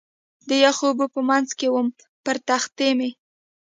[0.49, 1.87] د یخو اوبو په منځ کې ووم،
[2.25, 3.09] پر تختې مې.